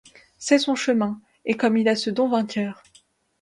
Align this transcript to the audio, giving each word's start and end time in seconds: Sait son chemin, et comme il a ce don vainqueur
Sait 0.39 0.57
son 0.57 0.73
chemin, 0.73 1.21
et 1.45 1.55
comme 1.55 1.77
il 1.77 1.87
a 1.87 1.95
ce 1.95 2.09
don 2.09 2.27
vainqueur 2.27 2.81